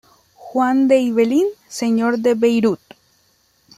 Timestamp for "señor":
1.67-2.17